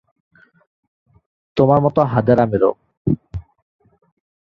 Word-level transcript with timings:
তোমার 1.57 1.79
মতো 1.85 1.99
হাঁদারামেরও। 2.03 2.71